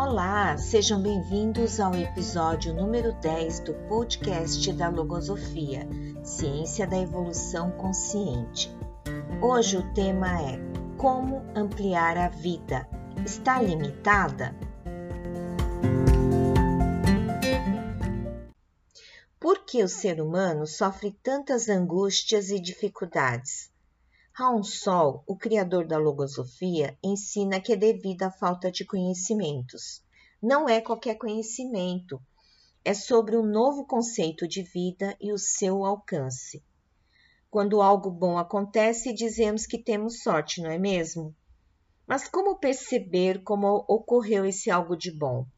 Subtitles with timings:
[0.00, 5.88] Olá, sejam bem-vindos ao episódio número 10 do podcast da Logosofia,
[6.22, 8.72] Ciência da Evolução Consciente.
[9.42, 10.56] Hoje o tema é
[10.96, 12.88] Como ampliar a vida?
[13.26, 14.54] Está limitada?
[19.40, 23.68] Por que o ser humano sofre tantas angústias e dificuldades?
[24.38, 30.00] Raon Sol, o criador da logosofia, ensina que é devido à falta de conhecimentos.
[30.40, 32.22] Não é qualquer conhecimento,
[32.84, 36.62] é sobre um novo conceito de vida e o seu alcance.
[37.50, 41.34] Quando algo bom acontece, dizemos que temos sorte, não é mesmo?
[42.06, 45.48] Mas como perceber como ocorreu esse algo de bom?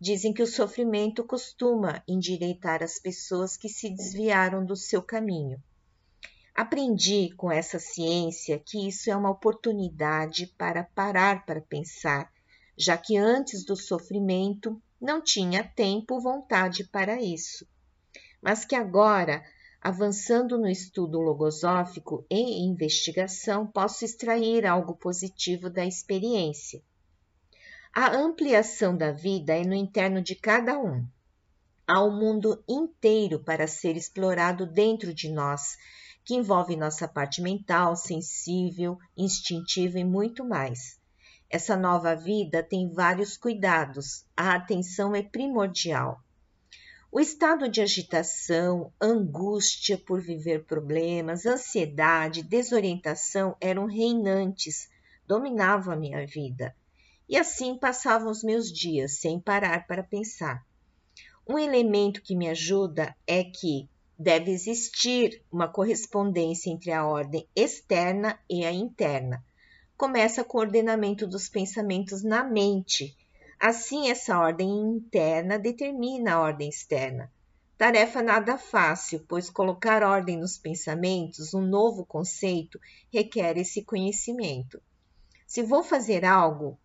[0.00, 5.60] Dizem que o sofrimento costuma endireitar as pessoas que se desviaram do seu caminho.
[6.58, 12.32] Aprendi com essa ciência que isso é uma oportunidade para parar para pensar,
[12.76, 17.64] já que antes do sofrimento não tinha tempo ou vontade para isso.
[18.42, 19.40] Mas que agora,
[19.80, 26.82] avançando no estudo logosófico e investigação, posso extrair algo positivo da experiência.
[27.94, 31.06] A ampliação da vida é no interno de cada um.
[31.86, 35.76] Há um mundo inteiro para ser explorado dentro de nós
[36.28, 41.00] que envolve nossa parte mental, sensível, instintiva e muito mais.
[41.48, 46.22] Essa nova vida tem vários cuidados, a atenção é primordial.
[47.10, 54.90] O estado de agitação, angústia por viver problemas, ansiedade, desorientação eram reinantes,
[55.26, 56.76] dominavam a minha vida.
[57.26, 60.62] E assim passavam os meus dias, sem parar para pensar.
[61.48, 63.88] Um elemento que me ajuda é que,
[64.18, 69.44] deve existir uma correspondência entre a ordem externa e a interna.
[69.96, 73.16] Começa com o ordenamento dos pensamentos na mente.
[73.60, 77.30] Assim, essa ordem interna determina a ordem externa.
[77.76, 82.80] Tarefa nada fácil, pois colocar ordem nos pensamentos, um novo conceito,
[83.12, 84.82] requer esse conhecimento.
[85.46, 86.76] Se vou fazer algo,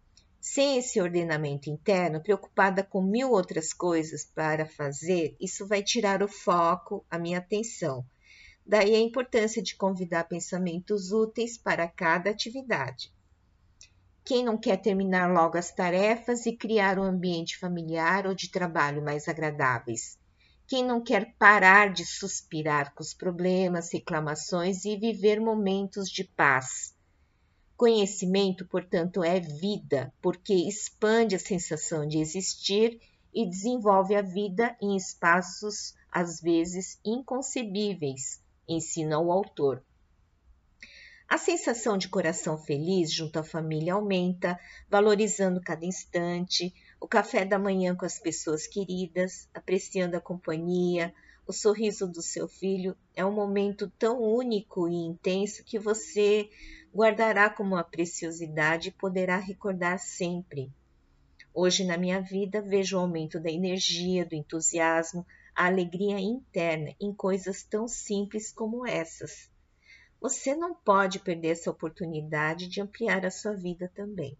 [0.44, 6.28] sem esse ordenamento interno, preocupada com mil outras coisas para fazer, isso vai tirar o
[6.28, 8.06] foco, a minha atenção.
[8.66, 13.10] Daí a importância de convidar pensamentos úteis para cada atividade.
[14.26, 19.02] Quem não quer terminar logo as tarefas e criar um ambiente familiar ou de trabalho
[19.02, 20.20] mais agradáveis?
[20.68, 26.93] Quem não quer parar de suspirar com os problemas, reclamações e viver momentos de paz?
[27.76, 33.02] Conhecimento, portanto, é vida, porque expande a sensação de existir
[33.34, 39.84] e desenvolve a vida em espaços às vezes inconcebíveis, ensina o autor.
[41.28, 47.58] A sensação de coração feliz junto à família aumenta, valorizando cada instante, o café da
[47.58, 51.12] manhã com as pessoas queridas, apreciando a companhia,
[51.48, 56.50] o sorriso do seu filho é um momento tão único e intenso que você
[56.94, 60.72] guardará como uma preciosidade e poderá recordar sempre.
[61.54, 67.14] Hoje na minha vida vejo o aumento da energia, do entusiasmo, a alegria interna em
[67.14, 69.50] coisas tão simples como essas.
[70.22, 74.38] Você não pode perder essa oportunidade de ampliar a sua vida também.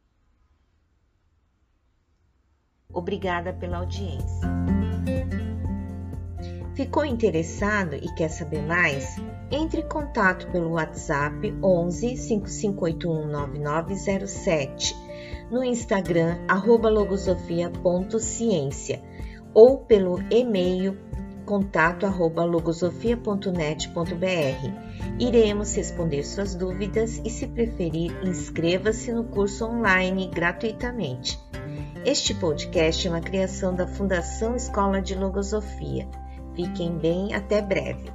[2.90, 4.48] Obrigada pela audiência.
[6.76, 9.16] Ficou interessado e quer saber mais?
[9.56, 14.96] Entre em contato pelo WhatsApp 11 5581 9907,
[15.52, 19.00] no Instagram arroba logosofia.ciência
[19.54, 20.98] ou pelo e-mail
[21.46, 25.20] contato arroba logosofia.net.br.
[25.20, 31.40] Iremos responder suas dúvidas e, se preferir, inscreva-se no curso online gratuitamente.
[32.04, 36.08] Este podcast é uma criação da Fundação Escola de Logosofia.
[36.56, 38.12] Fiquem bem, até breve.